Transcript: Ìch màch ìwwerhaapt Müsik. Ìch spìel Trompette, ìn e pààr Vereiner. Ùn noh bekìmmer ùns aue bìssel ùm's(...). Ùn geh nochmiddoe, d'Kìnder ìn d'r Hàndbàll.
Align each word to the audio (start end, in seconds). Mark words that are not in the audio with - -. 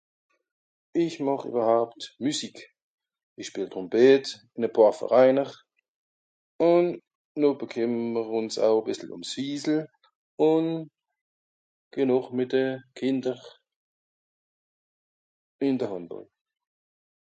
Ìch 1.03 1.17
màch 1.25 1.43
ìwwerhaapt 1.49 2.01
Müsik. 2.23 2.55
Ìch 3.39 3.49
spìel 3.49 3.69
Trompette, 3.73 4.31
ìn 4.55 4.65
e 4.67 4.69
pààr 4.75 4.93
Vereiner. 5.01 5.49
Ùn 6.71 6.85
noh 7.39 7.55
bekìmmer 7.59 8.27
ùns 8.37 8.55
aue 8.65 8.81
bìssel 8.85 9.09
ùm's(...). 9.15 9.33
Ùn 10.51 10.65
geh 11.93 12.07
nochmiddoe, 12.09 12.67
d'Kìnder 12.83 13.39
ìn 15.67 15.75
d'r 15.79 15.89
Hàndbàll. 15.91 16.27